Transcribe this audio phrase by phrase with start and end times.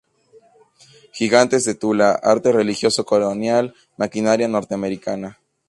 [1.13, 5.37] Gigantes de Tula, arte religioso colonial, maquinaria norteamericana.